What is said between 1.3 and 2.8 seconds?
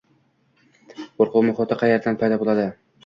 muhiti qayerdan paydo bo‘ladi?